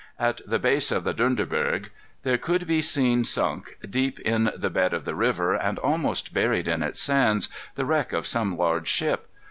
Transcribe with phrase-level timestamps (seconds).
[0.17, 1.91] At the base of the Dunderberg,
[2.23, 6.67] there could be seen sunk, deep in the bed of the river, and almost buried
[6.67, 9.27] in its sands, the wreck of some large ship.